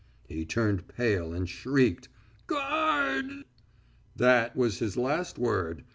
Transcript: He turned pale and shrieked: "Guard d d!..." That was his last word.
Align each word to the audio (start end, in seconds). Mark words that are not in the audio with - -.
He 0.27 0.45
turned 0.47 0.87
pale 0.87 1.31
and 1.31 1.47
shrieked: 1.47 2.09
"Guard 2.47 3.27
d 3.27 3.33
d!..." 3.43 3.45
That 4.15 4.55
was 4.55 4.79
his 4.79 4.97
last 4.97 5.37
word. 5.37 5.83